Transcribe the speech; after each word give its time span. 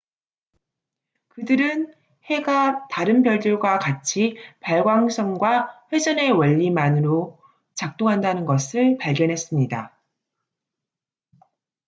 그들은 1.27 1.93
해가 2.23 2.87
다른 2.89 3.21
별들과 3.21 3.77
같이 3.77 4.35
발광성과 4.59 5.85
회전의 5.93 6.31
원리만으로 6.31 7.37
작동한다는 7.75 8.45
것을 8.47 8.97
발견했습니다 8.97 9.95